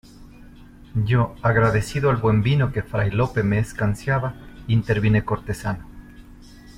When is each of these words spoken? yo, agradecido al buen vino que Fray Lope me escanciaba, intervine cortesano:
yo, 1.05 1.35
agradecido 1.43 2.09
al 2.09 2.15
buen 2.17 2.41
vino 2.41 2.71
que 2.71 2.81
Fray 2.81 3.11
Lope 3.11 3.43
me 3.43 3.59
escanciaba, 3.59 4.33
intervine 4.67 5.23
cortesano: 5.23 5.87